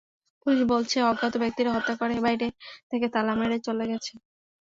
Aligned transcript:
Police 0.41 0.61
বলছে, 0.71 0.97
অজ্ঞাত 1.03 1.33
ব্যক্তিরা 1.43 1.69
হত্যা 1.73 1.95
করে 1.95 2.15
বাইরে 2.25 2.47
থেকে 2.91 3.07
তালা 3.13 3.33
মেরে 3.39 3.57
চলে 3.67 3.85
গেছে। 3.91 4.13